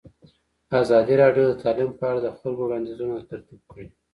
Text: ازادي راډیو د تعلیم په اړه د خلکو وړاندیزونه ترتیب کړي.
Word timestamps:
ازادي 0.81 1.15
راډیو 1.21 1.45
د 1.49 1.53
تعلیم 1.63 1.91
په 1.99 2.03
اړه 2.09 2.19
د 2.23 2.27
خلکو 2.37 2.61
وړاندیزونه 2.65 3.15
ترتیب 3.29 3.61
کړي. 3.71 3.85